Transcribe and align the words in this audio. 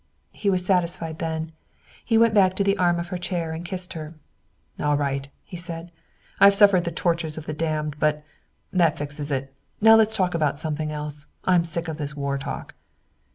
He 0.31 0.49
was 0.49 0.65
satisfied 0.65 1.19
then. 1.19 1.51
He 2.03 2.17
went 2.17 2.33
back 2.33 2.55
to 2.55 2.63
the 2.63 2.75
arm 2.79 2.99
of 2.99 3.09
her 3.09 3.19
chair 3.19 3.51
and 3.51 3.63
kissed 3.63 3.93
her. 3.93 4.15
"All 4.79 4.97
right," 4.97 5.27
he 5.43 5.55
said. 5.57 5.91
"I've 6.39 6.55
suffered 6.55 6.85
the 6.85 6.91
tortures 6.91 7.37
of 7.37 7.45
the 7.45 7.53
damned, 7.53 7.99
but 7.99 8.23
that 8.73 8.97
fixes 8.97 9.29
it. 9.29 9.53
Now 9.79 9.95
let's 9.95 10.15
talk 10.15 10.33
about 10.33 10.57
something 10.57 10.91
else. 10.91 11.27
I'm 11.45 11.63
sick 11.65 11.87
of 11.87 11.97
this 11.97 12.15
war 12.15 12.39
talk." 12.39 12.73